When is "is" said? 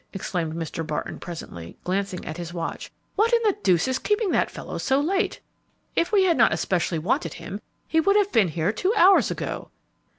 3.87-3.99